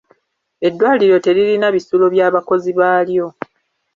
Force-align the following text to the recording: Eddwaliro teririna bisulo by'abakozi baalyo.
Eddwaliro 0.67 1.17
teririna 1.25 1.67
bisulo 1.75 2.05
by'abakozi 2.13 2.69
baalyo. 2.79 3.27